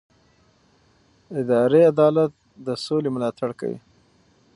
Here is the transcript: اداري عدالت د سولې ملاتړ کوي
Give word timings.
اداري 1.41 1.81
عدالت 1.91 2.31
د 2.65 2.67
سولې 2.85 3.09
ملاتړ 3.15 3.49
کوي 3.59 3.79